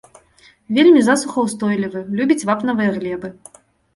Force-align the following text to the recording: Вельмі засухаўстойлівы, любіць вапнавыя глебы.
Вельмі 0.77 1.01
засухаўстойлівы, 1.09 2.01
любіць 2.19 2.47
вапнавыя 2.53 2.95
глебы. 2.97 3.31